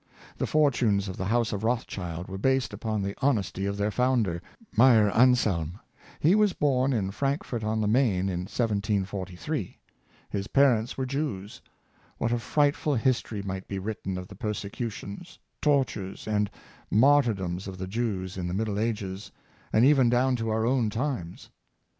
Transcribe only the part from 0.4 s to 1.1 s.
fortunes